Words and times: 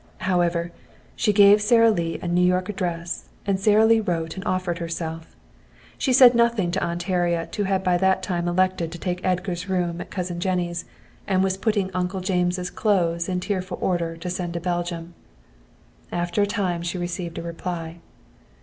However, 0.25 0.71
she 1.15 1.31
gave 1.31 1.61
Sara 1.61 1.91
Lee 1.91 2.17
a 2.23 2.27
New 2.27 2.41
York 2.41 2.69
address, 2.69 3.25
and 3.45 3.59
Sara 3.59 3.85
Lee 3.85 3.99
wrote 3.99 4.35
and 4.35 4.43
offered 4.45 4.79
herself. 4.79 5.35
She 5.99 6.11
said 6.11 6.33
nothing 6.33 6.71
to 6.71 6.83
Aunt 6.83 7.03
Harriet, 7.03 7.55
who 7.55 7.65
had 7.65 7.83
by 7.83 7.97
that 7.99 8.23
time 8.23 8.47
elected 8.47 8.91
to 8.91 8.97
take 8.97 9.23
Edgar's 9.23 9.69
room 9.69 10.01
at 10.01 10.09
Cousin 10.09 10.39
Jennie's 10.39 10.85
and 11.27 11.43
was 11.43 11.55
putting 11.55 11.91
Uncle 11.93 12.21
James' 12.21 12.71
clothes 12.71 13.29
in 13.29 13.41
tearful 13.41 13.77
order 13.79 14.17
to 14.17 14.29
send 14.31 14.55
to 14.55 14.59
Belgium. 14.59 15.13
After 16.11 16.41
a 16.41 16.47
time 16.47 16.81
she 16.81 16.97
received 16.97 17.37
a 17.37 17.43
reply. 17.43 17.99